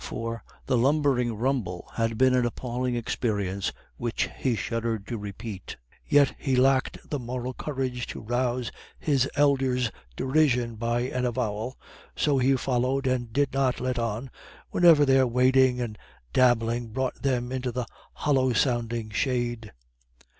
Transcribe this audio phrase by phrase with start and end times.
[0.03, 5.77] For the lumbering rumble had been an appalling experience, which he shuddered to repeat.
[6.07, 11.77] Yet he lacked the moral courage to rouse his elders' derision by an avowal,
[12.15, 14.31] so he followed, and did not let on,
[14.71, 15.99] whenever their wading and
[16.33, 19.71] dabbling brought them into the hollow sounding shade.